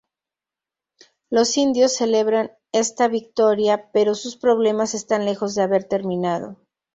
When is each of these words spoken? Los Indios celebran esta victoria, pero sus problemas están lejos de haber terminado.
Los 1.29 1.55
Indios 1.57 1.95
celebran 1.95 2.51
esta 2.71 3.07
victoria, 3.07 3.91
pero 3.93 4.15
sus 4.15 4.35
problemas 4.35 4.95
están 4.95 5.25
lejos 5.25 5.53
de 5.53 5.61
haber 5.61 5.83
terminado. 5.83 6.57